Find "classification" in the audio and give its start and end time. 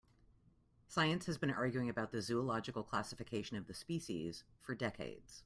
2.81-3.55